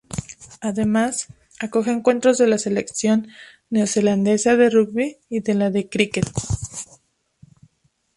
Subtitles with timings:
[0.61, 1.27] Además,
[1.59, 3.27] acoge encuentros de la selección
[3.69, 6.25] neozelandesa de rugby y de la de críquet.